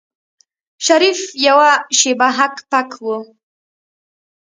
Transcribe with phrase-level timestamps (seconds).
[0.85, 3.07] شريف يوه شېبه هک پک و.